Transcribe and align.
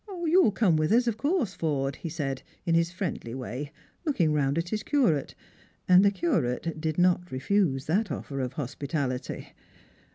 "You'll 0.07 0.49
come 0.51 0.77
with 0.77 0.91
us, 0.93 1.05
of 1.05 1.19
course, 1.19 1.53
Forde," 1.53 1.97
he 1.97 2.09
said, 2.09 2.41
in 2.65 2.73
hia 2.73 2.85
friendly 2.85 3.35
way, 3.35 3.71
looking 4.03 4.33
round 4.33 4.57
at 4.57 4.69
his 4.69 4.81
curate, 4.81 5.35
and 5.87 6.03
the 6.03 6.09
curate 6.09 6.81
did 6.81 6.97
not 6.97 7.31
refuse 7.31 7.85
that 7.85 8.09
offer 8.11 8.39
of 8.39 8.53
hospitality. 8.53 9.49